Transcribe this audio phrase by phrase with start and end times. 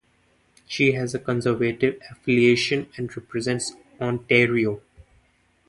[0.67, 4.81] She has a Conservative affiliation and represents Ontario.